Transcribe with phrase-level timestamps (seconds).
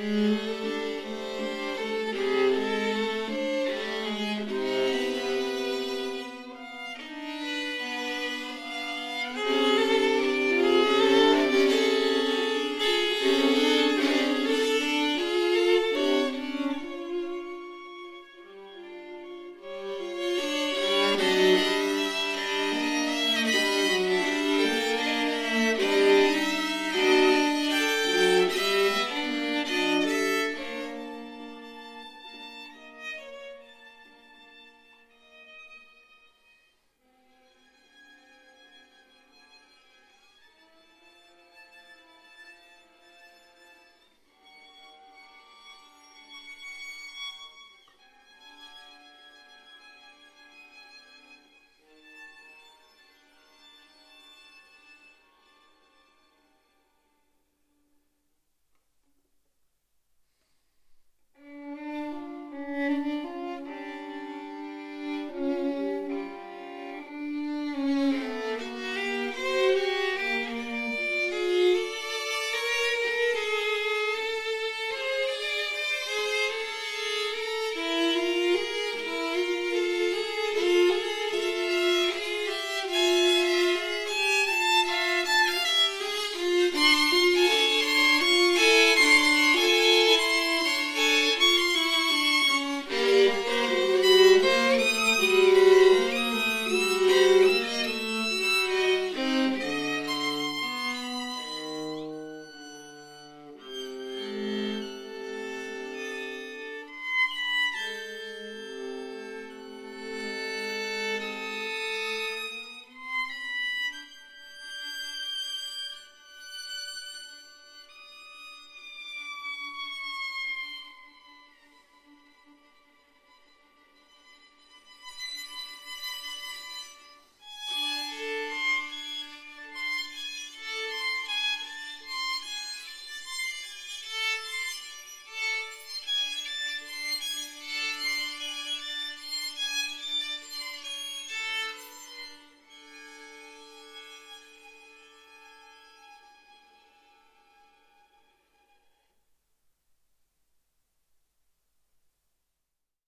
[0.00, 0.29] Mm-hmm.